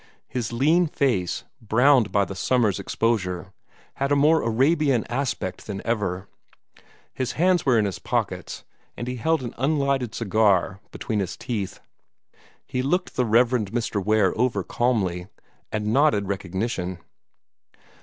[0.27, 3.53] His lean face, browned by the summer's exposure,
[3.97, 6.27] had a more Arabian aspect than ever.
[7.13, 8.63] His hands were in his pockets,
[8.97, 11.81] and he held an unlighted cigar between his teeth.
[12.65, 13.49] He looked the Rev.
[13.69, 14.03] Mr.
[14.03, 15.27] Ware over calmly,
[15.71, 16.97] and nodded recognition.